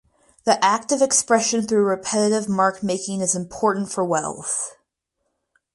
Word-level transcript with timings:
The 0.45 0.57
act 0.65 0.91
of 0.91 1.03
expression 1.03 1.61
through 1.61 1.83
repetitive 1.85 2.49
mark 2.49 2.81
making 2.81 3.21
is 3.21 3.35
important 3.35 3.91
for 3.91 4.03
Wells. 4.03 4.71